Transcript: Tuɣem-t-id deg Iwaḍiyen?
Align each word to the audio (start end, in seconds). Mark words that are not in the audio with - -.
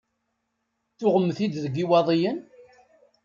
Tuɣem-t-id 0.99 1.53
deg 1.63 1.75
Iwaḍiyen? 1.83 2.39